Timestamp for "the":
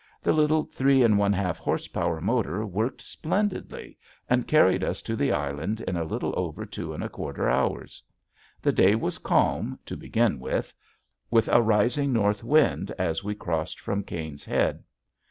0.23-0.33, 5.15-5.31, 8.63-8.71